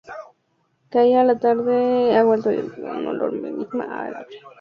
Caía 0.89 1.23
la 1.23 1.37
tarde. 1.37 1.75
De 2.11 2.23
Huelva 2.23 2.49
llegaba 2.51 2.97
un 2.97 3.05
olor 3.09 3.29
a 3.29 3.33
marisma, 3.37 3.83
a 4.01 4.07
brea. 4.25 4.41